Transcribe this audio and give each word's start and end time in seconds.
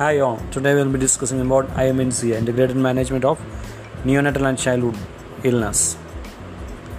Hi 0.00 0.18
all, 0.20 0.38
today 0.50 0.74
we'll 0.74 0.90
be 0.90 0.98
discussing 0.98 1.42
about 1.42 1.66
IMNC, 1.74 2.30
Integrated 2.34 2.74
Management 2.74 3.22
of 3.22 3.38
Neonatal 4.02 4.48
and 4.48 4.58
Childhood 4.58 4.96
Illness. 5.44 5.98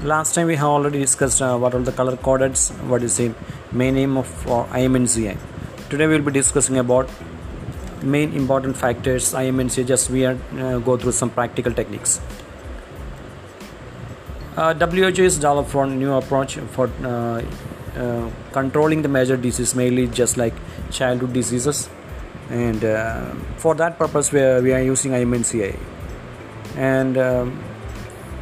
Last 0.03 0.35
time 0.35 0.45
we 0.45 0.55
have 0.55 0.67
already 0.67 0.99
discussed 0.99 1.41
uh, 1.41 1.57
what 1.57 1.73
are 1.73 1.79
the 1.79 1.93
color 1.93 2.15
codes, 2.15 2.69
what 2.91 3.01
is 3.01 3.17
the 3.17 3.33
main 3.71 3.97
aim 3.97 4.17
of 4.17 4.27
uh, 4.47 4.65
IMNCI. 4.65 5.35
Today 5.89 6.05
we'll 6.05 6.21
be 6.21 6.31
discussing 6.31 6.77
about 6.77 7.09
main 8.03 8.33
important 8.33 8.77
factors 8.77 9.33
IMNC. 9.33 9.87
Just 9.87 10.11
we 10.11 10.23
are 10.23 10.37
uh, 10.59 10.77
go 10.77 10.95
through 10.95 11.13
some 11.13 11.31
practical 11.31 11.73
techniques. 11.73 12.21
Uh, 14.55 14.75
WHO 14.75 15.23
is 15.23 15.37
developed 15.37 15.71
for 15.71 15.87
new 15.87 16.13
approach 16.13 16.57
for 16.77 16.91
uh, 17.03 17.41
uh, 17.97 18.29
controlling 18.51 19.01
the 19.01 19.09
major 19.09 19.37
diseases, 19.37 19.73
mainly 19.73 20.05
just 20.05 20.37
like 20.37 20.53
childhood 20.91 21.33
diseases, 21.33 21.89
and 22.51 22.83
uh, 22.83 23.33
for 23.57 23.73
that 23.75 23.97
purpose 23.97 24.31
we 24.31 24.41
are, 24.41 24.61
we 24.61 24.73
are 24.73 24.81
using 24.81 25.11
IMNCI, 25.11 25.77
and 26.75 27.17
um, 27.17 27.63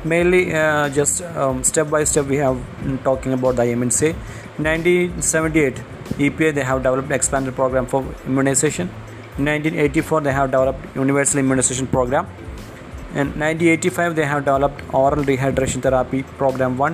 mainly 0.03 0.53
uh, 0.53 0.89
just 0.89 1.21
um, 1.21 1.63
step 1.63 1.89
by 1.89 2.03
step 2.03 2.25
we 2.25 2.37
have 2.37 2.57
talking 3.03 3.33
about 3.33 3.55
the 3.55 3.63
IMNCI. 3.63 4.13
1978 4.57 5.81
EPI 6.19 6.51
they 6.51 6.63
have 6.63 6.83
developed 6.83 7.11
expanded 7.11 7.55
program 7.55 7.85
for 7.85 8.03
immunization. 8.25 8.87
In 9.37 9.45
1984 9.45 10.21
they 10.21 10.33
have 10.33 10.51
developed 10.51 10.95
universal 10.95 11.39
immunization 11.39 11.87
program 11.87 12.27
in 13.15 13.27
1985 13.41 14.15
they 14.15 14.25
have 14.25 14.45
developed 14.45 14.81
oral 14.93 15.23
rehydration 15.23 15.81
therapy 15.81 16.21
program 16.41 16.77
1 16.77 16.93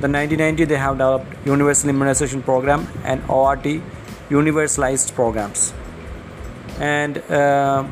the 0.00 0.08
1990 0.08 0.64
they 0.64 0.76
have 0.76 0.94
developed 0.94 1.46
universal 1.46 1.88
immunization 1.88 2.42
program 2.42 2.88
and 3.04 3.22
ort 3.28 3.62
universalized 4.28 5.14
programs 5.14 5.72
and 6.78 7.18
uh, 7.30 7.84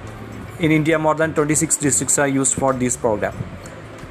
in 0.60 0.70
india 0.70 0.98
more 0.98 1.14
than 1.14 1.34
26 1.34 1.77
districts 1.78 2.18
are 2.18 2.28
used 2.28 2.54
for 2.54 2.72
this 2.72 2.96
program. 2.96 3.34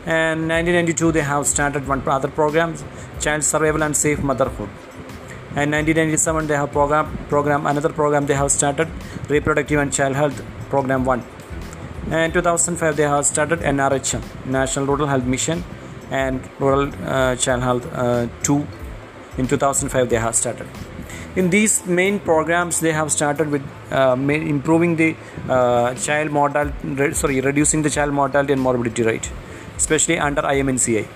And 0.06 0.50
1992 0.50 1.12
they 1.14 1.22
have 1.22 1.48
started 1.48 1.88
one 1.88 2.02
other 2.08 2.28
program 2.28 2.76
child 3.20 3.44
survival 3.44 3.84
and 3.84 3.96
safe 3.96 4.22
motherhood. 4.22 4.70
And 5.56 5.72
1997 5.72 6.48
they 6.48 6.56
have 6.56 6.72
program 6.72 7.18
program 7.30 7.66
another 7.66 7.90
program 7.90 8.26
they 8.26 8.34
have 8.34 8.52
started 8.52 8.90
reproductive 9.30 9.80
and 9.80 9.94
child 9.94 10.16
health 10.16 10.44
program 10.70 11.06
1 11.06 11.24
and 12.12 12.34
2005 12.34 12.98
they 12.98 13.04
have 13.04 13.26
started 13.26 13.60
NRHM 13.60 14.46
National 14.46 14.86
Rural 14.86 15.08
Health 15.08 15.26
Mission 15.26 15.64
and 16.12 16.50
Rural 16.60 16.92
uh, 17.06 17.36
Child 17.36 17.64
Health 17.64 17.94
uh, 17.94 18.28
2 18.44 18.68
in 19.38 19.48
2005 19.48 20.10
they 20.10 20.18
have 20.18 20.36
started 20.36 20.68
in 21.36 21.50
these 21.50 21.86
main 21.86 22.20
programs 22.20 22.80
they 22.80 22.94
have 22.94 23.12
started 23.12 23.50
with 23.50 23.64
uh, 23.92 24.16
improving 24.56 24.96
the 24.96 25.16
uh, 25.50 25.94
child 25.96 26.32
mortality 26.32 27.14
sorry 27.14 27.42
reducing 27.42 27.82
the 27.82 27.90
child 27.90 28.14
mortality 28.14 28.54
and 28.54 28.62
morbidity 28.62 29.04
rate 29.04 29.32
especially 29.78 30.18
under 30.20 30.42
IMNCI 30.42 31.08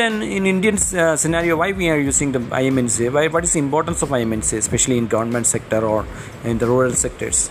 then 0.00 0.22
in 0.22 0.46
Indian 0.46 0.76
uh, 0.76 1.16
scenario 1.16 1.56
why 1.56 1.72
we 1.72 1.88
are 1.88 1.98
using 1.98 2.32
the 2.32 2.38
IMNCI 2.38 3.12
why 3.12 3.26
what 3.28 3.44
is 3.44 3.52
the 3.54 3.58
importance 3.58 4.02
of 4.02 4.10
IMNCI 4.10 4.58
especially 4.58 4.98
in 4.98 5.06
government 5.06 5.46
sector 5.46 5.84
or 5.84 6.06
in 6.44 6.58
the 6.58 6.66
rural 6.66 6.92
sectors? 6.92 7.50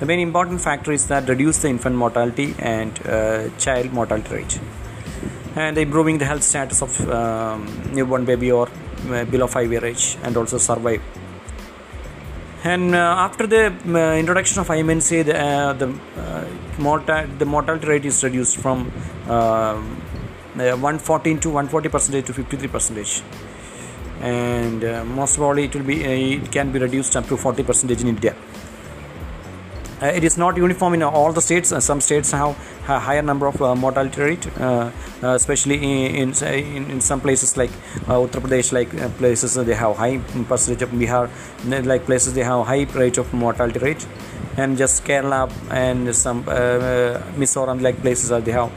The 0.00 0.04
main 0.04 0.20
important 0.20 0.60
factor 0.60 0.92
is 0.92 1.06
that 1.08 1.26
reduce 1.26 1.58
the 1.62 1.68
infant 1.68 1.96
mortality 1.96 2.54
and 2.58 2.92
uh, 3.06 3.48
child 3.58 3.92
mortality 3.92 4.34
rate 4.34 4.60
and 5.54 5.78
improving 5.78 6.18
the 6.18 6.26
health 6.26 6.42
status 6.42 6.82
of 6.82 7.10
um, 7.10 7.66
newborn 7.94 8.26
baby 8.26 8.52
or 8.52 8.68
below 9.06 9.46
5 9.46 9.72
year 9.72 9.84
age 9.84 10.18
and 10.22 10.36
also 10.36 10.58
survive. 10.58 11.00
And 12.64 12.94
uh, 12.94 13.26
after 13.26 13.46
the 13.46 13.66
uh, 13.66 14.16
introduction 14.16 14.60
of 14.60 14.68
IMNC 14.68 15.24
the 15.24 15.36
uh, 15.38 15.72
the, 15.72 15.88
uh, 16.18 17.26
the 17.38 17.46
mortality 17.46 17.86
rate 17.86 18.04
is 18.04 18.24
reduced 18.24 18.56
from 18.56 18.90
um, 19.28 19.84
114 20.54 21.38
to 21.40 21.48
140 21.50 21.88
percentage 21.88 22.26
to 22.26 22.32
53 22.32 22.68
percentage. 22.68 23.22
And 24.20 24.80
most 25.14 25.36
probably 25.36 25.64
it 25.64 25.74
will 25.76 25.84
be 25.84 26.02
it 26.02 26.50
can 26.50 26.72
be 26.72 26.78
reduced 26.78 27.16
up 27.16 27.26
to 27.28 27.36
40 27.36 27.62
percentage 27.62 28.00
in 28.00 28.08
India 28.08 28.34
uh, 30.02 30.06
it 30.06 30.24
is 30.24 30.36
not 30.36 30.56
uniform 30.56 30.94
in 30.94 31.02
all 31.02 31.32
the 31.32 31.40
states. 31.40 31.72
Uh, 31.72 31.80
some 31.80 32.00
states 32.00 32.30
have 32.30 32.50
a 32.88 32.98
higher 32.98 33.22
number 33.22 33.46
of 33.46 33.60
uh, 33.62 33.74
mortality 33.74 34.20
rate, 34.20 34.46
especially 35.22 35.76
in, 36.20 36.32
in, 36.42 36.90
in 36.90 37.00
some 37.00 37.20
places 37.20 37.56
like 37.56 37.70
Uttar 38.06 38.40
Pradesh, 38.42 38.72
like 38.72 38.90
places 39.16 39.54
they 39.54 39.74
have 39.74 39.96
high 39.96 40.18
percentage 40.48 40.82
of 40.82 40.90
Bihar, 40.90 41.30
like 41.86 42.04
places 42.04 42.34
they 42.34 42.44
have 42.44 42.66
high 42.66 42.84
rate 42.94 43.18
of 43.18 43.32
mortality 43.32 43.78
rate, 43.78 44.06
and 44.58 44.76
just 44.76 45.04
Kerala 45.04 45.50
and 45.70 46.14
some 46.14 46.44
Mizoram, 46.44 47.80
like 47.80 48.00
places 48.02 48.30
are 48.30 48.40
they 48.40 48.52
have 48.52 48.70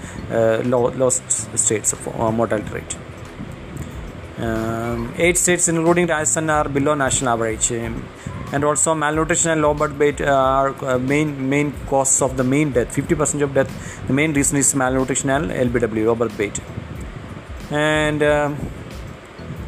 low, 0.66 0.90
low 0.90 1.10
states 1.10 1.94
of 1.94 2.34
mortality 2.34 2.74
rate. 2.74 2.98
Um, 4.38 5.14
eight 5.18 5.38
states, 5.38 5.68
including 5.68 6.08
Rajasthan, 6.08 6.50
are 6.50 6.70
below 6.70 6.94
national 6.96 7.34
average. 7.34 7.74
Um, 7.74 8.06
and 8.52 8.64
also 8.64 8.96
malnutrition 8.96 9.52
and 9.52 9.62
low 9.62 9.74
birth 9.74 9.98
weight 9.98 10.22
are 10.22 10.74
uh, 10.86 10.98
main 10.98 11.50
main 11.50 11.74
causes 11.88 12.22
of 12.22 12.38
the 12.38 12.44
main 12.44 12.72
death. 12.72 12.96
50% 12.96 13.42
of 13.42 13.54
death 13.54 14.08
the 14.08 14.14
main 14.14 14.34
reason 14.34 14.58
is 14.58 14.74
malnutrition 14.76 15.30
and 15.30 15.52
lbw 15.52 16.06
low 16.06 16.16
birth 16.16 16.38
weight. 16.38 16.60
And 17.72 18.24
uh, 18.24 18.54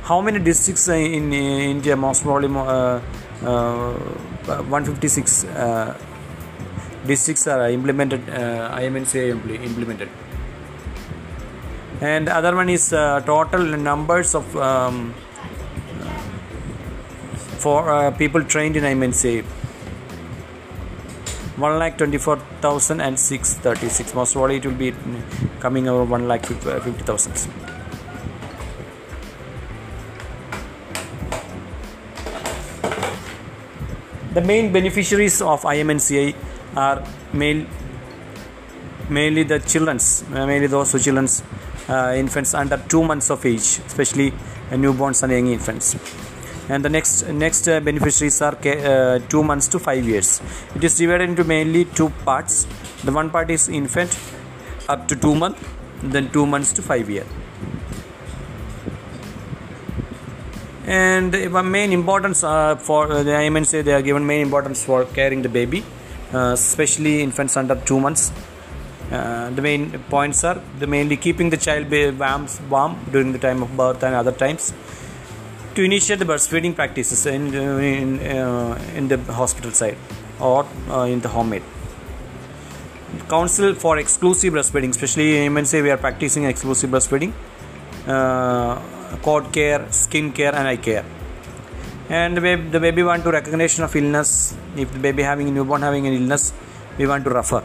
how 0.03 0.21
many 0.21 0.39
districts 0.39 0.87
in, 0.87 1.31
in 1.31 1.61
india 1.75 1.95
most 1.95 2.23
probably 2.23 2.49
uh, 2.57 2.99
156 3.43 5.45
districts 7.05 7.47
are 7.47 7.69
implemented 7.69 8.27
uh, 8.29 8.85
imnci 8.87 9.29
implemented. 9.69 10.09
And 12.01 12.29
other 12.29 12.55
one 12.55 12.69
is 12.69 12.89
total 12.89 13.63
numbers 13.89 14.33
of 14.33 14.55
um, 14.57 15.13
for 17.61 17.79
uh, 17.91 18.11
people 18.11 18.43
trained 18.43 18.75
in 18.75 18.83
IMNC 18.83 19.43
1 21.57 21.79
lakh 21.79 21.97
24,000 21.97 23.01
and 23.01 23.19
636 23.19 24.15
most 24.15 24.33
probably 24.33 24.55
it 24.57 24.65
will 24.65 24.79
be 24.85 24.93
coming 25.59 25.87
over 25.87 26.03
1 26.03 26.27
lakh 26.27 26.45
50,000 26.45 27.71
the 34.33 34.41
main 34.41 34.71
beneficiaries 34.71 35.41
of 35.41 35.61
IMNCI 35.75 36.33
are 36.75 37.05
male 37.33 37.65
mainly 39.09 39.43
the 39.43 39.59
children's 39.59 40.07
mainly 40.29 40.67
those 40.67 40.93
who 40.93 40.99
children's 40.99 41.43
uh, 41.89 42.13
infants 42.23 42.53
under 42.53 42.77
2 42.77 43.03
months 43.03 43.29
of 43.29 43.45
age 43.45 43.69
especially 43.89 44.29
uh, 44.31 44.77
newborns 44.83 45.21
and 45.23 45.33
young 45.33 45.49
infants 45.57 45.95
and 46.69 46.85
the 46.85 46.89
next 46.89 47.27
next 47.27 47.67
uh, 47.67 47.79
beneficiaries 47.79 48.41
are 48.41 48.55
uh, 48.65 49.19
2 49.29 49.43
months 49.43 49.67
to 49.67 49.79
5 49.79 50.07
years. 50.07 50.41
It 50.75 50.83
is 50.83 50.97
divided 50.97 51.29
into 51.29 51.43
mainly 51.43 51.85
two 51.85 52.09
parts. 52.25 52.67
The 53.03 53.11
one 53.11 53.29
part 53.29 53.49
is 53.49 53.67
infant 53.69 54.17
up 54.87 55.07
to 55.07 55.15
2 55.15 55.35
months 55.35 55.61
then 56.03 56.29
2 56.31 56.45
months 56.45 56.73
to 56.73 56.81
5 56.81 57.09
year. 57.09 57.25
And 60.85 61.31
the 61.31 61.63
main 61.63 61.91
importance 61.93 62.43
uh, 62.43 62.75
for 62.75 63.11
uh, 63.11 63.23
the 63.23 63.31
IMNC 63.31 63.83
they 63.83 63.93
are 63.93 64.01
given 64.01 64.25
main 64.25 64.41
importance 64.41 64.83
for 64.83 65.05
carrying 65.05 65.41
the 65.41 65.49
baby 65.49 65.83
uh, 66.33 66.53
especially 66.53 67.21
infants 67.21 67.55
under 67.57 67.75
2 67.75 67.99
months. 67.99 68.31
Uh, 69.11 69.49
the 69.49 69.61
main 69.61 69.91
points 70.09 70.43
are 70.43 70.61
the 70.79 70.87
mainly 70.87 71.17
keeping 71.17 71.49
the 71.49 71.57
child 71.57 71.91
warm, 72.17 72.47
warm 72.69 72.97
during 73.11 73.33
the 73.33 73.39
time 73.39 73.61
of 73.61 73.75
birth 73.75 74.01
and 74.03 74.15
other 74.15 74.31
times 74.31 74.73
to 75.75 75.83
initiate 75.83 76.19
the 76.19 76.25
breastfeeding 76.25 76.75
practices 76.75 77.25
in 77.25 77.53
in, 77.53 78.19
uh, 78.19 78.95
in 78.95 79.07
the 79.07 79.17
hospital 79.41 79.71
side 79.71 79.97
or 80.39 80.65
uh, 80.89 81.03
in 81.03 81.21
the 81.21 81.29
homemade 81.29 81.63
council 83.29 83.73
for 83.73 83.97
exclusive 83.97 84.53
breastfeeding 84.53 84.89
especially 84.89 85.29
MNC 85.55 85.83
we 85.83 85.91
are 85.91 85.97
practicing 85.97 86.45
exclusive 86.45 86.89
breastfeeding 86.89 87.33
uh, 88.07 88.81
cord 89.21 89.51
care 89.51 89.85
skin 89.91 90.31
care 90.31 90.55
and 90.55 90.67
eye 90.67 90.77
care. 90.77 91.05
And 92.09 92.35
the 92.35 92.41
baby, 92.41 92.69
the 92.69 92.79
baby 92.79 93.03
want 93.03 93.23
to 93.23 93.31
recognition 93.31 93.83
of 93.83 93.95
illness. 93.95 94.55
If 94.75 94.91
the 94.91 94.99
baby 94.99 95.23
having 95.23 95.53
newborn 95.53 95.81
having 95.81 96.07
an 96.07 96.13
illness 96.13 96.53
we 96.97 97.07
want 97.07 97.23
to 97.25 97.29
refer. 97.29 97.63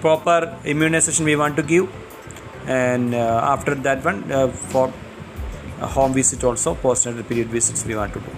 Proper 0.00 0.58
immunization 0.64 1.24
we 1.24 1.36
want 1.36 1.56
to 1.56 1.62
give. 1.62 1.90
And 2.66 3.14
uh, 3.14 3.40
after 3.54 3.74
that 3.74 4.04
one 4.04 4.30
uh, 4.30 4.48
for 4.48 4.92
a 5.80 5.86
home 5.86 6.12
visit 6.12 6.44
also 6.44 6.74
postnatal 6.74 7.26
period 7.28 7.48
visits 7.48 7.84
we 7.84 7.94
want 7.94 8.12
to 8.12 8.20
do. 8.20 8.32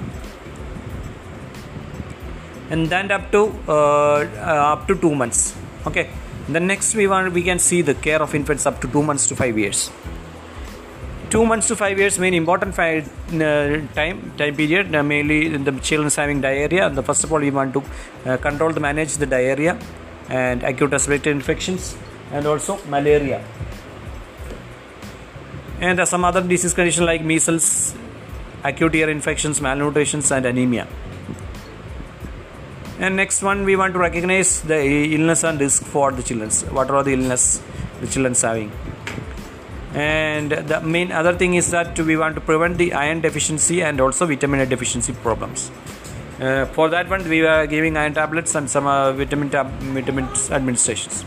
And 2.70 2.88
then 2.88 3.10
up 3.10 3.30
to 3.32 3.42
uh, 3.68 3.72
uh, 3.72 4.72
up 4.74 4.86
to 4.88 4.94
2 4.94 5.14
months. 5.14 5.54
Okay. 5.86 6.10
The 6.48 6.60
next 6.60 6.94
we 6.94 7.06
want 7.06 7.32
we 7.32 7.42
can 7.42 7.58
see 7.58 7.82
the 7.82 7.94
care 7.94 8.22
of 8.22 8.34
infants 8.34 8.66
up 8.66 8.80
to 8.80 8.88
2 8.88 9.02
months 9.02 9.26
to 9.28 9.36
5 9.36 9.58
years. 9.58 9.90
Two 11.28 11.44
months 11.44 11.66
to 11.68 11.74
five 11.74 11.98
years 11.98 12.20
main 12.20 12.34
important 12.34 12.72
fi- 12.72 13.00
uh, 13.00 13.80
time 13.96 14.18
time 14.38 14.54
period 14.54 14.94
uh, 14.94 15.02
mainly 15.02 15.56
the 15.56 15.72
children 15.80 16.08
having 16.14 16.40
diarrhea. 16.40 16.88
The 16.88 17.02
first 17.02 17.24
of 17.24 17.32
all 17.32 17.40
we 17.40 17.50
want 17.50 17.74
to 17.74 17.82
uh, 17.82 18.36
control 18.36 18.70
the 18.70 18.78
manage 18.78 19.16
the 19.16 19.26
diarrhea 19.26 19.76
and 20.28 20.62
acute 20.62 20.92
respiratory 20.92 21.34
infections 21.34 21.96
and 22.32 22.46
also 22.46 22.78
malaria 22.88 23.40
and 25.80 26.08
some 26.08 26.24
other 26.24 26.42
disease 26.42 26.74
condition 26.74 27.04
like 27.04 27.22
measles 27.22 27.94
acute 28.64 28.94
ear 28.94 29.10
infections 29.10 29.60
malnutrition 29.60 30.22
and 30.30 30.46
anemia 30.46 30.86
and 32.98 33.14
next 33.14 33.42
one 33.42 33.64
we 33.64 33.76
want 33.76 33.92
to 33.92 33.98
recognize 33.98 34.62
the 34.62 34.80
illness 35.16 35.44
and 35.44 35.60
risk 35.60 35.82
for 35.84 36.10
the 36.12 36.22
children 36.22 36.50
what 36.78 36.90
are 36.90 37.04
the 37.04 37.12
illness 37.12 37.62
the 38.00 38.06
children 38.06 38.34
having 38.34 38.70
and 39.96 40.50
the 40.52 40.80
main 40.82 41.10
other 41.10 41.34
thing 41.34 41.54
is 41.54 41.70
that 41.70 41.98
we 41.98 42.16
want 42.18 42.34
to 42.34 42.40
prevent 42.40 42.76
the 42.76 42.92
iron 42.92 43.22
deficiency 43.22 43.82
and 43.82 43.98
also 43.98 44.26
vitamin 44.26 44.60
A 44.60 44.66
deficiency 44.66 45.14
problems. 45.14 45.70
Uh, 46.38 46.66
for 46.66 46.90
that 46.90 47.08
one, 47.08 47.26
we 47.26 47.46
are 47.46 47.66
giving 47.66 47.96
iron 47.96 48.12
tablets 48.12 48.54
and 48.54 48.68
some 48.68 48.86
uh, 48.86 49.12
vitamin 49.12 49.48
tab- 49.48 49.72
vitamins 49.96 50.50
administrations. 50.50 51.24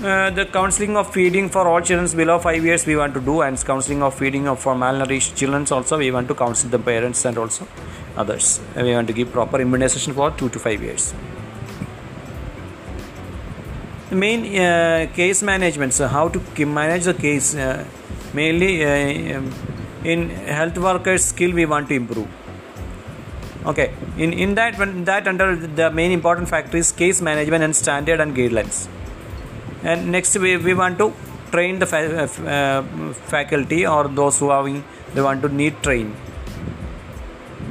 Uh, 0.00 0.30
the 0.30 0.46
counseling 0.46 0.96
of 0.96 1.12
feeding 1.12 1.48
for 1.48 1.66
all 1.66 1.80
children 1.80 2.08
below 2.16 2.38
5 2.38 2.64
years 2.64 2.86
we 2.86 2.94
want 2.94 3.12
to 3.14 3.20
do 3.20 3.40
and 3.40 3.58
counseling 3.64 4.00
of 4.00 4.14
feeding 4.14 4.46
of 4.46 4.60
for 4.60 4.72
malnourished 4.72 5.34
children 5.34 5.66
also 5.72 5.98
we 5.98 6.12
want 6.12 6.28
to 6.28 6.36
counsel 6.36 6.70
the 6.70 6.78
parents 6.78 7.24
and 7.24 7.36
also 7.36 7.66
others. 8.16 8.60
And 8.76 8.86
we 8.86 8.92
want 8.92 9.08
to 9.08 9.12
give 9.12 9.32
proper 9.32 9.60
immunization 9.60 10.12
for 10.14 10.30
2 10.30 10.50
to 10.50 10.58
5 10.60 10.82
years. 10.82 11.12
The 14.10 14.14
main 14.14 14.44
uh, 14.56 15.08
case 15.16 15.42
management 15.42 15.92
so 15.92 16.06
how 16.06 16.28
to 16.28 16.66
manage 16.66 17.02
the 17.02 17.14
case 17.14 17.56
uh, 17.56 17.84
mainly 18.32 18.84
uh, 18.84 19.38
um, 19.38 19.52
in 20.04 20.30
health 20.30 20.78
workers 20.78 21.24
skill 21.24 21.52
we 21.52 21.66
want 21.66 21.88
to 21.88 21.94
improve. 21.94 22.28
Okay 23.66 23.92
in 24.16 24.32
in 24.32 24.54
that 24.54 24.78
one 24.78 25.02
that 25.10 25.26
under 25.26 25.56
the 25.56 25.90
main 25.90 26.12
important 26.12 26.48
factor 26.48 26.76
is 26.76 26.92
case 26.92 27.20
management 27.20 27.64
and 27.64 27.74
standard 27.74 28.20
and 28.20 28.36
guidelines 28.36 28.86
and 29.82 30.10
next 30.10 30.36
we, 30.36 30.56
we 30.56 30.74
want 30.74 30.98
to 30.98 31.12
train 31.50 31.78
the 31.78 31.86
fa- 31.86 32.22
uh, 32.22 32.46
uh, 32.46 32.82
faculty 33.34 33.86
or 33.86 34.08
those 34.08 34.38
who 34.38 34.50
are 34.50 34.62
having 34.62 34.84
they 35.14 35.22
want 35.22 35.40
to 35.42 35.48
need 35.48 35.82
train 35.82 36.14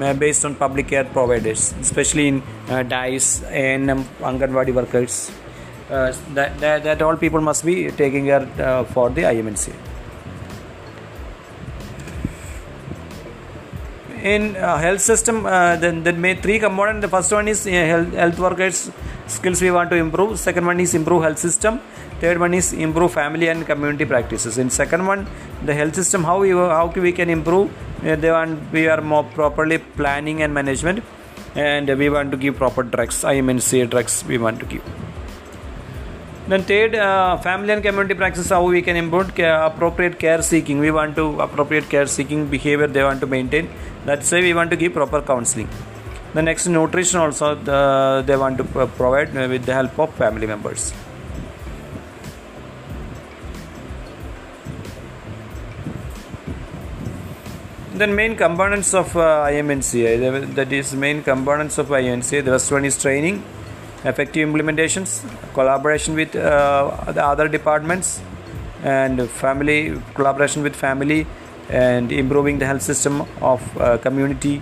uh, 0.02 0.14
based 0.14 0.46
on 0.46 0.56
public 0.56 0.88
care 0.88 1.06
providers 1.06 1.74
especially 1.82 2.28
in 2.28 2.44
uh, 2.70 2.84
DICE 2.84 3.44
and 3.44 3.92
um, 3.92 4.04
Anganwadi 4.20 4.74
workers 4.74 5.32
uh, 5.90 6.14
that, 6.34 6.58
that, 6.60 6.84
that 6.84 7.02
all 7.02 7.16
people 7.16 7.40
must 7.40 7.66
be 7.66 7.90
taking 7.92 8.26
care 8.26 8.48
uh, 8.60 8.84
for 8.84 9.10
the 9.10 9.22
IMNC. 9.22 9.74
In 14.22 14.56
health 14.56 15.00
system, 15.00 15.46
uh, 15.46 15.78
then 15.78 16.04
the 16.04 16.12
main 16.12 16.42
three 16.42 16.60
components. 16.60 17.02
The 17.06 17.08
first 17.08 17.32
one 17.32 17.48
is 17.48 17.64
health, 17.64 18.12
health 18.14 18.40
workers 18.40 18.92
skills 19.28 19.62
we 19.62 19.72
want 19.72 19.90
to 19.90 19.96
improve. 19.96 20.40
Second 20.40 20.66
one 20.66 20.80
is 20.80 20.94
improve 20.94 21.24
health 21.24 21.38
system. 21.38 21.80
Third 22.22 22.40
one 22.40 22.54
is 22.54 22.74
improve 22.74 23.14
family 23.14 23.48
and 23.48 23.66
community 23.66 24.06
practices. 24.06 24.58
In 24.58 24.70
second 24.70 25.06
one, 25.06 25.28
the 25.66 25.74
health 25.74 25.96
system 25.96 26.24
how 26.24 26.40
we 26.42 26.52
how 26.52 26.88
we 26.96 27.12
can 27.12 27.30
improve. 27.30 27.72
Uh, 28.06 28.16
they 28.16 28.32
want 28.32 28.72
we 28.72 28.88
are 28.88 29.02
more 29.02 29.24
properly 29.24 29.80
planning 30.00 30.42
and 30.42 30.54
management, 30.54 31.04
and 31.56 31.90
we 31.98 32.10
want 32.10 32.32
to 32.32 32.38
give 32.38 32.56
proper 32.56 32.84
drugs. 32.84 33.24
IMNC 33.24 33.90
drugs 33.90 34.24
we 34.26 34.38
want 34.38 34.60
to 34.60 34.66
give. 34.66 34.84
Then 36.48 36.64
third, 36.64 36.96
uh, 36.96 37.36
family 37.38 37.74
and 37.74 37.84
community 37.84 38.14
practices 38.14 38.50
how 38.50 38.64
we 38.64 38.82
can 38.82 38.96
improve 38.96 39.38
appropriate 39.38 40.18
care 40.18 40.42
seeking. 40.42 40.80
We 40.80 40.92
want 40.92 41.18
to 41.18 41.42
appropriate 41.42 41.90
care 41.90 42.08
seeking 42.08 42.48
behavior 42.48 42.88
they 42.88 43.04
want 43.04 43.20
to 43.20 43.28
maintain. 43.28 43.70
That's 44.06 44.32
why 44.32 44.40
we 44.40 44.54
want 44.54 44.70
to 44.70 44.78
give 44.78 44.94
proper 44.94 45.22
counseling. 45.22 45.68
The 46.38 46.44
next 46.44 46.68
nutrition 46.68 47.20
also 47.20 47.56
the, 47.56 48.24
they 48.24 48.38
want 48.38 48.60
to 48.60 48.64
provide 48.64 49.36
uh, 49.36 49.48
with 49.50 49.66
the 49.66 49.74
help 49.74 49.98
of 49.98 50.14
family 50.14 50.46
members. 50.46 50.94
Then 57.96 58.14
main 58.14 58.36
components 58.36 58.94
of 58.94 59.18
uh, 59.18 59.48
IMNCI 59.50 60.54
that 60.54 60.72
is 60.72 60.94
main 60.94 61.24
components 61.24 61.80
of 61.80 61.88
IMNCI. 61.88 62.46
The 62.46 62.52
first 62.52 62.72
one 62.72 62.86
is 62.86 63.02
training 63.02 63.44
effective 64.04 64.48
implementations, 64.48 65.26
collaboration 65.56 66.14
with 66.14 66.36
uh, 66.36 67.14
the 67.14 67.26
other 67.26 67.48
departments, 67.48 68.22
and 68.84 69.28
family 69.28 70.00
collaboration 70.14 70.62
with 70.62 70.76
family, 70.76 71.26
and 71.70 72.12
improving 72.12 72.60
the 72.60 72.68
health 72.68 72.84
system 72.84 73.24
of 73.42 73.60
uh, 73.82 73.98
community. 73.98 74.62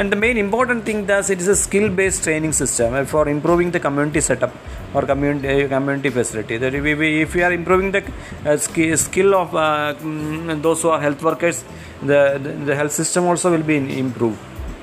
And 0.00 0.10
the 0.10 0.16
main 0.16 0.38
important 0.38 0.86
thing 0.86 1.00
that 1.08 1.28
it 1.32 1.40
is 1.42 1.48
a 1.54 1.54
skill-based 1.54 2.24
training 2.24 2.52
system 2.58 3.04
for 3.04 3.28
improving 3.28 3.70
the 3.70 3.80
community 3.86 4.22
setup 4.28 4.52
or 4.94 5.02
community 5.02 5.68
community 5.68 6.08
facility. 6.08 6.56
That 6.62 6.72
we, 6.86 6.94
we, 6.94 7.08
if 7.24 7.34
we 7.34 7.42
are 7.42 7.52
improving 7.52 7.90
the 7.96 8.02
uh, 8.46 8.56
skill, 8.56 8.96
skill 8.96 9.34
of 9.34 9.54
uh, 9.54 9.94
mm, 9.98 10.62
those 10.62 10.80
who 10.80 10.88
are 10.88 11.00
health 11.02 11.22
workers, 11.22 11.64
the, 12.00 12.40
the, 12.42 12.52
the 12.68 12.74
health 12.74 12.92
system 12.92 13.26
also 13.26 13.50
will 13.50 13.62
be 13.62 13.76
improved. 13.98 14.38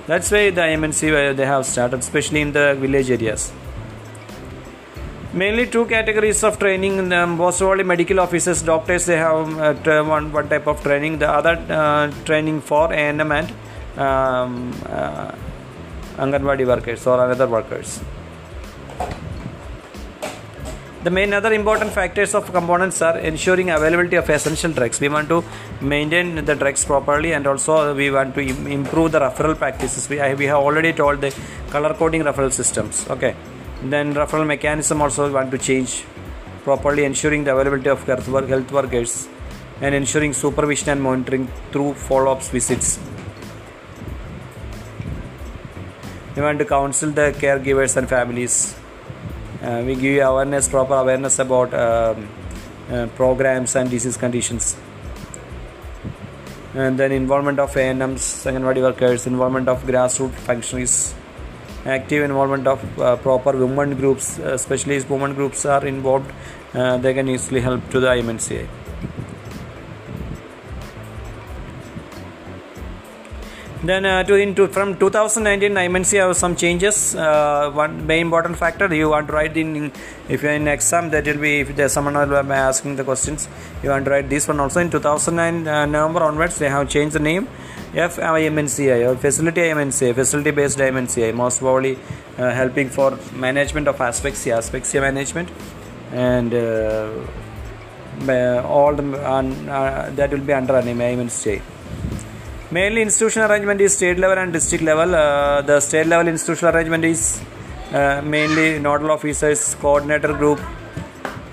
That's 0.05 0.29
why 0.29 0.51
the 0.51 0.61
MNC 0.61 1.35
they 1.35 1.47
have 1.47 1.65
started, 1.65 1.99
especially 1.99 2.41
in 2.41 2.51
the 2.51 2.75
village 2.79 3.09
areas. 3.09 3.51
Mainly 5.33 5.65
two 5.65 5.87
categories 5.87 6.43
of 6.43 6.59
training. 6.59 7.11
Um, 7.11 7.37
most 7.37 7.59
of 7.61 7.69
all, 7.69 7.83
medical 7.83 8.19
officers, 8.19 8.61
doctors, 8.61 9.07
they 9.07 9.17
have 9.17 9.87
uh, 9.87 10.03
one, 10.03 10.31
one 10.31 10.47
type 10.47 10.67
of 10.67 10.83
training. 10.83 11.17
The 11.17 11.29
other 11.29 11.55
uh, 11.69 12.11
training 12.23 12.61
for 12.61 12.89
ANM 12.89 13.31
and 13.39 13.66
um, 13.97 14.73
uh, 14.85 15.31
Anganwadi 16.17 16.65
workers 16.65 17.05
or 17.05 17.19
other 17.19 17.47
workers. 17.47 17.99
The 21.03 21.11
main 21.11 21.31
other 21.31 21.53
important 21.53 21.91
factors 21.91 22.33
of 22.35 22.51
components 22.51 23.01
are 23.01 23.17
ensuring 23.19 23.69
availability 23.69 24.17
of 24.17 24.29
essential 24.29 24.71
drugs. 24.71 24.99
We 24.99 25.09
want 25.09 25.29
to 25.29 25.43
maintain 25.79 26.43
the 26.43 26.55
drugs 26.55 26.83
properly 26.83 27.33
and 27.33 27.47
also 27.47 27.95
we 27.95 28.09
want 28.11 28.33
to 28.35 28.41
improve 28.41 29.11
the 29.13 29.19
referral 29.19 29.55
practices. 29.55 30.09
We, 30.09 30.19
I, 30.19 30.33
we 30.33 30.45
have 30.45 30.57
already 30.57 30.91
told 30.91 31.21
the 31.21 31.33
color 31.69 31.93
coding 31.93 32.23
referral 32.23 32.51
systems. 32.51 33.07
Okay. 33.09 33.35
Then 33.83 34.15
referral 34.15 34.45
mechanism 34.45 35.01
also 35.01 35.31
want 35.31 35.51
to 35.51 35.57
change 35.57 36.03
properly, 36.63 37.05
ensuring 37.05 37.43
the 37.45 37.53
availability 37.53 37.89
of 37.89 38.03
health, 38.03 38.49
health 38.49 38.71
workers 38.71 39.29
and 39.81 39.93
ensuring 39.93 40.33
supervision 40.33 40.89
and 40.89 41.01
monitoring 41.01 41.47
through 41.71 41.93
follow-ups 41.93 42.49
visits. 42.49 42.99
We 46.37 46.43
want 46.43 46.59
to 46.59 46.65
counsel 46.65 47.09
the 47.09 47.33
caregivers 47.35 47.97
and 47.97 48.07
families. 48.07 48.75
Uh, 49.59 49.81
we 49.83 49.95
give 49.95 50.21
awareness 50.21 50.69
proper 50.69 50.93
awareness 50.93 51.39
about 51.39 51.73
um, 51.73 52.29
uh, 52.91 53.07
programs 53.15 53.75
and 53.75 53.89
disease 53.89 54.17
conditions. 54.17 54.77
And 56.75 56.99
then 56.99 57.11
involvement 57.11 57.57
of 57.57 57.73
ANMs, 57.73 58.45
Anganwadi 58.51 58.83
workers, 58.83 59.25
involvement 59.25 59.67
of 59.67 59.81
grassroots 59.81 60.35
functionaries, 60.49 61.15
active 61.87 62.21
involvement 62.23 62.67
of 62.67 62.99
uh, 62.99 63.15
proper 63.15 63.53
women 63.57 63.97
groups, 63.97 64.37
uh, 64.37 64.53
especially 64.53 64.97
if 64.97 65.09
women 65.09 65.33
groups 65.33 65.65
are 65.65 65.83
involved, 65.87 66.31
uh, 66.75 66.97
they 66.97 67.15
can 67.15 67.27
easily 67.27 67.61
help 67.61 67.89
to 67.89 67.99
the 67.99 68.09
IMNCI. 68.09 68.86
Then 73.83 74.05
uh, 74.07 74.23
to 74.23 74.33
into 74.33 74.67
from 74.67 74.97
2019 74.97 75.73
IMNC 75.73 76.17
have 76.19 76.35
some 76.35 76.55
changes. 76.55 77.15
Uh, 77.15 77.69
one 77.71 78.07
main 78.07 78.21
important 78.21 78.57
factor 78.57 78.91
you 78.93 79.09
want 79.09 79.27
to 79.27 79.33
write 79.33 79.55
in 79.55 79.91
if 80.27 80.41
you're 80.41 80.51
in 80.51 80.67
exam 80.67 81.11
that 81.11 81.27
will 81.27 81.37
be 81.37 81.59
if 81.59 81.75
there's 81.75 81.91
someone 81.91 82.15
will 82.15 82.41
be 82.41 82.53
asking 82.53 82.95
the 82.95 83.03
questions 83.03 83.47
you 83.83 83.91
want 83.91 84.05
to 84.05 84.11
write 84.11 84.29
this 84.29 84.47
one 84.47 84.59
also 84.59 84.79
in 84.79 84.89
2009 84.89 85.67
uh, 85.67 85.85
November 85.85 86.23
onwards 86.23 86.57
they 86.57 86.69
have 86.69 86.89
changed 86.89 87.13
the 87.13 87.19
name 87.19 87.47
FIMNCI 87.93 89.07
or 89.07 89.15
facility 89.15 89.61
IMNCI 89.61 90.15
facility 90.15 90.49
based 90.49 90.79
IMNCI 90.79 91.33
most 91.35 91.59
probably 91.59 91.99
uh, 92.39 92.51
helping 92.51 92.89
for 92.89 93.15
management 93.33 93.87
of 93.87 94.01
asphyxia 94.01 94.57
asphyxia 94.57 95.01
management 95.01 95.49
and 96.11 96.51
uh, 96.53 97.11
all 98.65 98.95
the 98.95 99.03
uh, 99.21 100.09
that 100.15 100.31
will 100.31 100.39
be 100.39 100.53
under 100.53 100.75
an 100.77 100.85
IMNCI. 100.85 101.76
Mainly 102.69 103.01
institutional 103.01 103.49
arrangement 103.49 103.79
is 103.79 103.95
state 103.95 104.19
level 104.19 104.37
and 104.37 104.51
district 104.51 104.83
level. 104.83 105.15
Uh, 105.15 105.61
the 105.61 105.79
state 105.79 106.05
level 106.05 106.27
institutional 106.27 106.75
arrangement 106.75 107.05
is 107.05 107.41
uh, 107.93 108.21
mainly 108.21 108.77
nodal 108.77 109.09
officers, 109.09 109.75
coordinator 109.75 110.33
group. 110.33 110.59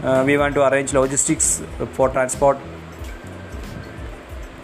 Uh, 0.03 0.25
we 0.27 0.37
want 0.37 0.57
to 0.57 0.67
arrange 0.67 0.93
logistics 0.93 1.63
for 1.93 2.09
transport, 2.09 2.59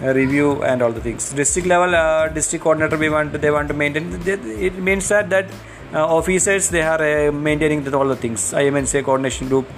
review 0.00 0.64
and 0.64 0.82
all 0.82 0.90
the 0.90 1.00
things. 1.00 1.32
District 1.32 1.68
level, 1.68 2.34
district 2.34 2.64
coordinator, 2.64 2.98
we 2.98 3.08
want 3.08 3.30
to, 3.32 3.38
they 3.38 3.52
want 3.52 3.68
to 3.68 3.74
maintain. 3.74 4.20
It 4.26 4.74
means 4.74 5.08
that 5.08 5.30
that 5.30 5.48
officers 5.94 6.68
they 6.68 6.82
are 6.82 7.30
maintaining 7.30 7.94
all 7.94 8.08
the 8.08 8.16
things. 8.16 8.52
IMNCI 8.52 9.04
coordination 9.04 9.46
group 9.46 9.68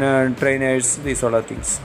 uh, 0.00 0.28
trainers 0.36 0.96
these 0.98 1.18
sort 1.18 1.34
of 1.34 1.44
things 1.46 1.80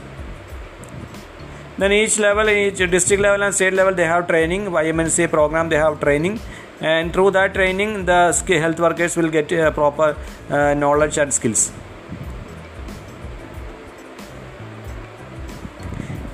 then 1.80 1.92
each 1.98 2.16
level 2.24 2.46
each 2.50 2.80
district 2.94 3.22
level 3.26 3.42
and 3.44 3.54
state 3.58 3.74
level 3.80 3.94
they 4.00 4.08
have 4.12 4.24
training. 4.32 4.62
IMNCI 4.88 5.28
program 5.36 5.68
they 5.70 5.80
have 5.84 5.94
training. 6.06 6.34
And 6.80 7.12
through 7.14 7.30
that 7.36 7.54
training 7.54 8.04
the 8.04 8.20
health 8.64 8.80
workers 8.86 9.16
will 9.16 9.30
get 9.36 9.52
uh, 9.52 9.70
proper 9.70 10.08
uh, 10.50 10.74
knowledge 10.74 11.16
and 11.18 11.32
skills. 11.32 11.72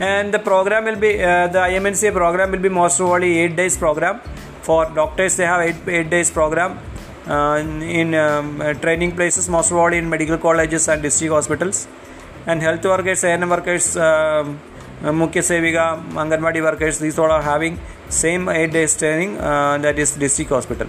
And 0.00 0.34
the 0.34 0.40
program 0.50 0.84
will 0.84 1.00
be 1.06 1.12
uh, 1.22 1.46
the 1.56 1.62
IMNCI 1.76 2.12
program 2.12 2.50
will 2.50 2.64
be 2.68 2.68
most 2.68 2.98
probably 2.98 3.38
eight 3.38 3.54
days 3.54 3.76
program. 3.76 4.20
For 4.62 4.84
doctors 5.00 5.36
they 5.36 5.46
have 5.46 5.60
eight, 5.68 5.76
eight 5.86 6.10
days 6.10 6.30
program. 6.30 6.78
In 7.26 8.14
um, 8.14 8.60
uh, 8.60 8.74
training 8.74 9.12
places 9.12 9.48
most 9.48 9.70
probably 9.70 9.98
in 9.98 10.08
medical 10.08 10.38
colleges 10.38 10.88
and 10.88 11.02
district 11.02 11.32
hospitals. 11.32 11.86
And 12.46 12.62
health 12.62 12.84
workers 12.84 13.22
and 13.24 13.48
workers 13.50 13.96
Mukhya 15.10 15.42
Sevika, 15.42 16.02
Anganwadi 16.12 16.62
workers, 16.62 16.98
these 16.98 17.18
all 17.18 17.30
are 17.30 17.42
having 17.42 17.78
same 18.08 18.48
8 18.48 18.72
days 18.72 18.96
training 18.96 19.38
uh, 19.38 19.78
that 19.78 19.98
is 19.98 20.14
district 20.16 20.50
hospital. 20.50 20.88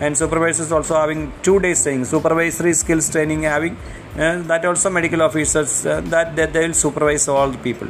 And 0.00 0.16
supervisors 0.16 0.72
also 0.72 0.94
having 0.94 1.32
2 1.42 1.60
days 1.60 1.82
training, 1.82 2.04
supervisory 2.04 2.74
skills 2.74 3.10
training 3.10 3.42
having 3.42 3.76
uh, 4.18 4.42
that 4.42 4.64
also 4.64 4.90
medical 4.90 5.22
officers 5.22 5.86
uh, 5.86 6.00
that, 6.02 6.34
that 6.36 6.52
they 6.52 6.66
will 6.66 6.74
supervise 6.74 7.28
all 7.28 7.48
the 7.48 7.58
people. 7.58 7.88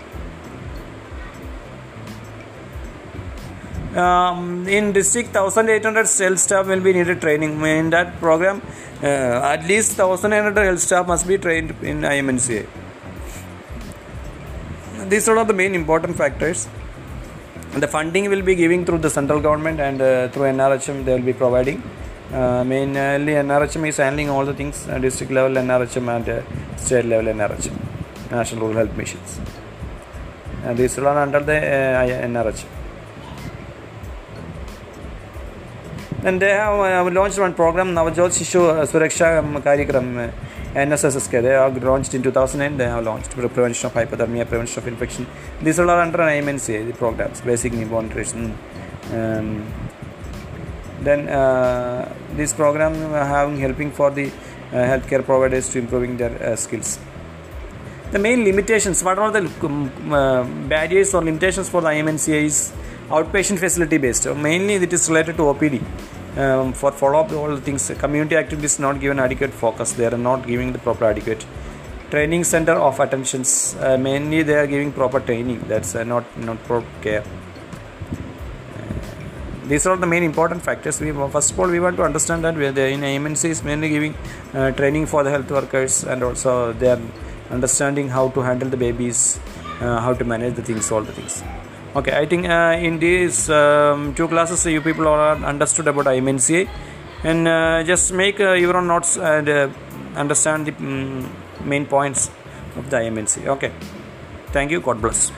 Um, 3.96 4.68
in 4.68 4.92
district 4.92 5.34
1800 5.34 6.06
health 6.06 6.38
staff 6.38 6.66
will 6.66 6.80
be 6.80 6.92
needed 6.92 7.20
training. 7.20 7.60
In 7.64 7.90
that 7.90 8.18
program 8.20 8.60
uh, 9.02 9.54
at 9.54 9.66
least 9.66 9.98
1800 9.98 10.56
health 10.62 10.80
staff 10.80 11.06
must 11.06 11.26
be 11.26 11.38
trained 11.38 11.70
in 11.82 12.02
IMNCI 12.02 12.66
these 15.08 15.28
are 15.28 15.44
the 15.44 15.52
main 15.52 15.74
important 15.74 16.16
factors. 16.16 16.68
The 17.84 17.88
funding 17.88 18.28
will 18.30 18.42
be 18.42 18.54
giving 18.54 18.84
through 18.84 18.98
the 18.98 19.10
central 19.10 19.40
government 19.40 19.78
and 19.80 20.00
uh, 20.00 20.28
through 20.28 20.46
NRHM 20.58 21.04
they 21.04 21.14
will 21.14 21.26
be 21.32 21.32
providing. 21.32 21.82
Uh, 22.32 22.64
mainly 22.64 23.32
NRHM 23.32 23.88
is 23.88 23.98
handling 23.98 24.28
all 24.30 24.44
the 24.44 24.54
things 24.54 24.88
uh, 24.88 24.98
district 24.98 25.30
level 25.30 25.56
NRHM 25.62 26.08
and 26.16 26.28
uh, 26.28 26.76
state 26.76 27.04
level 27.04 27.32
NRHM 27.32 27.76
National 28.30 28.62
Rural 28.62 28.78
Health 28.78 28.96
Missions. 28.96 29.40
And 30.64 30.76
these 30.76 30.98
are 30.98 31.06
under 31.06 31.40
the 31.40 31.56
uh, 31.56 32.26
NRHM 32.30 32.75
And 36.26 36.42
they 36.42 36.50
have 36.50 37.06
uh, 37.06 37.09
launched 37.12 37.38
one 37.38 37.54
program, 37.54 37.95
Navjaat 37.95 38.33
Shishu 38.37 38.62
Suraksha 38.92 39.62
Karyakram, 39.62 40.33
NSSSK. 40.75 41.40
They 41.40 41.50
have 41.50 41.80
launched 41.85 42.14
in 42.14 42.23
2009. 42.25 42.76
They 42.76 42.85
have 42.85 43.04
launched 43.04 43.30
prevention 43.30 43.87
of 43.87 43.95
hypothermia, 43.95 44.45
prevention 44.45 44.83
of 44.83 44.88
infection. 44.88 45.25
These 45.62 45.78
are 45.78 45.88
all 45.88 46.00
under 46.00 46.18
IMNCI, 46.18 46.88
the 46.88 46.95
programs, 46.95 47.40
basic 47.42 47.75
newborn 47.75 48.09
nutrition. 48.09 48.59
Um, 49.12 49.73
then 51.02 51.28
uh, 51.28 52.12
this 52.33 52.52
program 52.52 52.95
having 53.12 53.59
helping 53.59 53.92
for 53.92 54.11
the 54.11 54.26
uh, 54.26 54.30
healthcare 54.73 55.25
providers 55.25 55.68
to 55.75 55.78
improving 55.78 56.16
their 56.16 56.35
uh, 56.42 56.56
skills. 56.56 56.99
The 58.11 58.18
main 58.18 58.42
limitations, 58.42 59.04
what 59.04 59.21
are 59.21 59.30
the 59.30 59.49
um, 59.62 60.12
uh, 60.12 60.42
barriers 60.42 61.14
or 61.14 61.23
limitations 61.23 61.68
for 61.68 61.83
the 61.83 61.90
IMNCI 61.90 62.42
is 62.42 62.73
outpatient 63.11 63.61
facility 63.61 63.99
based. 63.99 64.26
Mainly 64.26 64.75
it 64.75 64.92
is 64.92 65.09
related 65.09 65.37
to 65.37 65.42
OPD 65.42 65.80
um, 66.37 66.73
for 66.73 66.93
follow 66.93 67.21
up 67.21 67.33
all 67.33 67.55
the 67.55 67.61
things 67.61 67.90
community 67.99 68.37
activities 68.37 68.78
not 68.78 69.00
given 69.00 69.19
adequate 69.19 69.52
focus. 69.52 69.93
They 69.93 70.07
are 70.07 70.19
not 70.19 70.47
giving 70.47 70.73
the 70.73 70.78
proper 70.78 71.05
adequate 71.07 71.45
training 72.11 72.45
center 72.45 72.75
of 72.75 73.00
attentions. 73.00 73.76
Uh, 73.81 73.97
mainly 73.97 74.43
they 74.43 74.55
are 74.55 74.66
giving 74.66 74.93
proper 74.93 75.21
training. 75.21 75.64
That's 75.69 75.95
uh, 75.95 76.05
not 76.05 76.25
not 76.38 76.62
proper 76.64 76.87
care. 77.02 77.23
Uh, 77.23 77.26
these 79.66 79.87
are 79.87 79.97
the 79.97 80.07
main 80.07 80.23
important 80.23 80.62
factors. 80.62 81.00
We 81.00 81.12
first 81.12 81.52
of 81.52 81.61
all 81.61 81.69
we 81.69 81.81
want 81.81 81.97
to 81.97 82.02
understand 82.02 82.45
that 82.45 82.55
we 82.55 82.66
are 82.66 82.87
in 82.97 83.00
AMNC 83.00 83.45
is 83.57 83.62
mainly 83.64 83.88
giving 83.88 84.14
uh, 84.55 84.71
training 84.73 85.07
for 85.07 85.25
the 85.25 85.31
health 85.31 85.50
workers 85.50 86.05
and 86.05 86.23
also 86.23 86.73
they 86.73 86.90
are 86.90 87.00
understanding 87.50 88.09
how 88.09 88.28
to 88.31 88.40
handle 88.40 88.69
the 88.69 88.76
babies 88.76 89.38
uh, 89.81 90.00
how 90.00 90.12
to 90.12 90.25
manage 90.25 90.55
the 90.55 90.62
things 90.62 90.90
all 90.90 91.02
the 91.02 91.12
things 91.12 91.43
okay 91.98 92.14
i 92.22 92.26
think 92.30 92.44
uh, 92.46 92.74
in 92.88 92.94
these 93.06 93.38
um, 93.60 94.14
two 94.18 94.28
classes 94.28 94.64
you 94.66 94.80
people 94.88 95.08
are 95.08 95.36
understood 95.52 95.88
about 95.92 96.06
imnci 96.20 96.60
and 97.24 97.48
uh, 97.48 97.82
just 97.90 98.12
make 98.22 98.38
uh, 98.40 98.52
your 98.62 98.76
own 98.76 98.86
notes 98.94 99.12
and 99.32 99.48
uh, 99.48 99.68
understand 100.22 100.66
the 100.68 100.74
um, 100.76 101.30
main 101.72 101.86
points 101.96 102.30
of 102.78 102.90
the 102.90 102.98
imnci 103.10 103.46
okay. 103.56 103.72
Thank 104.56 104.70
you. 104.70 104.80
God 104.80 105.02
bless 105.02 105.30